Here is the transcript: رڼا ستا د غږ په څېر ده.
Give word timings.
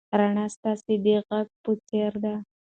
رڼا 0.19 0.45
ستا 0.53 0.71
د 1.03 1.05
غږ 1.27 1.47
په 1.63 1.71
څېر 1.87 2.11
ده. 2.23 2.35